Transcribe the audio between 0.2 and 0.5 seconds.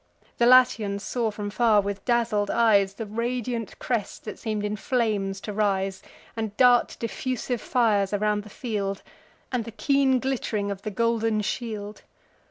The